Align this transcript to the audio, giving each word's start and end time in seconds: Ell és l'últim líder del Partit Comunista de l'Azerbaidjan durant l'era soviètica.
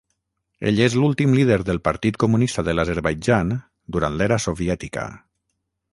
Ell 0.69 0.79
és 0.85 0.95
l'últim 1.01 1.35
líder 1.39 1.57
del 1.67 1.81
Partit 1.89 2.17
Comunista 2.25 2.65
de 2.69 2.75
l'Azerbaidjan 2.77 3.55
durant 3.97 4.19
l'era 4.23 4.43
soviètica. 4.51 5.09